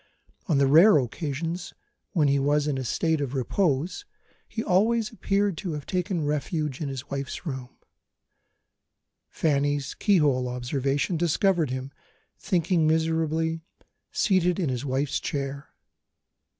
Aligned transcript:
On 0.47 0.57
the 0.57 0.65
rare 0.65 0.97
occasions 0.97 1.75
when 2.13 2.27
he 2.27 2.39
was 2.39 2.65
in 2.65 2.79
a 2.79 2.83
state 2.83 3.21
of 3.21 3.35
repose, 3.35 4.03
he 4.47 4.63
always 4.63 5.11
appeared 5.11 5.59
to 5.59 5.73
have 5.73 5.85
taken 5.85 6.25
refuge 6.25 6.81
in 6.81 6.89
his 6.89 7.11
wife's 7.11 7.45
room; 7.45 7.77
Fanny's 9.29 9.93
keyhole 9.93 10.47
observation 10.47 11.17
discovered 11.17 11.69
him, 11.69 11.91
thinking 12.39 12.87
miserably, 12.87 13.61
seated 14.11 14.59
in 14.59 14.69
his 14.69 14.83
wife's 14.83 15.19
chair. 15.19 15.69